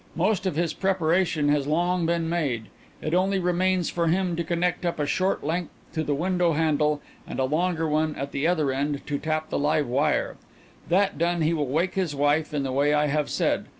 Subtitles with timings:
[0.15, 2.69] Most of his preparation has long been made;
[3.03, 7.01] it only remains for him to connect up a short length to the window handle
[7.27, 10.37] and a longer one at the other end to tap the live wire.
[10.89, 13.67] That done, he will wake his wife in the way I have said.